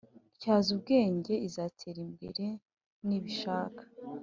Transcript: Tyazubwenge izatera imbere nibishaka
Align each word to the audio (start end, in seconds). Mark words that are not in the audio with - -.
Tyazubwenge 0.39 1.33
izatera 1.47 1.99
imbere 2.07 2.45
nibishaka 3.07 3.83